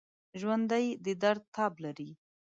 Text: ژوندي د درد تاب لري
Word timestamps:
ژوندي 0.39 0.85
د 1.05 1.07
درد 1.23 1.43
تاب 1.55 1.73
لري 1.83 2.09